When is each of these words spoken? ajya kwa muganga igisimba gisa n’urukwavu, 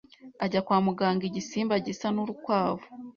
ajya 0.43 0.61
kwa 0.65 0.77
muganga 0.85 1.23
igisimba 1.29 1.75
gisa 1.85 2.07
n’urukwavu, 2.11 2.87